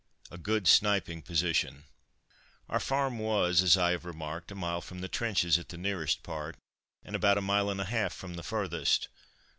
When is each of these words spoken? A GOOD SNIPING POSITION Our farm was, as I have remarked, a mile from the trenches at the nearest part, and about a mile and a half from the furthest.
A 0.31 0.37
GOOD 0.39 0.67
SNIPING 0.67 1.21
POSITION 1.21 1.83
Our 2.67 2.79
farm 2.79 3.19
was, 3.19 3.61
as 3.61 3.77
I 3.77 3.91
have 3.91 4.03
remarked, 4.03 4.49
a 4.51 4.55
mile 4.55 4.81
from 4.81 5.01
the 5.01 5.07
trenches 5.07 5.59
at 5.59 5.69
the 5.69 5.77
nearest 5.77 6.23
part, 6.23 6.57
and 7.03 7.15
about 7.15 7.37
a 7.37 7.39
mile 7.41 7.69
and 7.69 7.79
a 7.79 7.85
half 7.85 8.11
from 8.11 8.33
the 8.33 8.41
furthest. 8.41 9.09